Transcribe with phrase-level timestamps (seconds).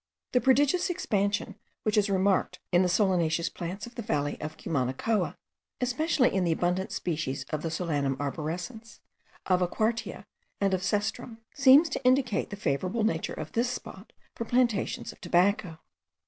[0.31, 5.35] The prodigious expansion which is remarked in the solaneous plants of the valley of Cumanacoa,
[5.79, 8.99] especially in the abundant species of the Solanum arborescens,
[9.45, 10.25] of aquartia,
[10.59, 15.21] and of cestrum, seems to indicate the favourable nature of this spot for plantations of
[15.21, 15.77] tobacco.